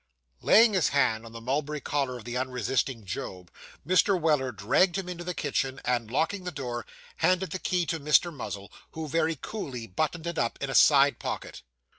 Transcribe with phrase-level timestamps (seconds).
[0.41, 3.51] Laying his hand on the mulberry collar of the unresisting Job,
[3.85, 4.19] Mr.
[4.19, 8.33] Weller dragged him into the kitchen; and, locking the door, handed the key to Mr.
[8.33, 11.61] Muzzle, who very coolly buttoned it up in a side pocket.